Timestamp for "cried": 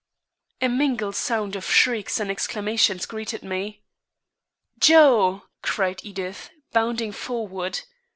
5.61-5.99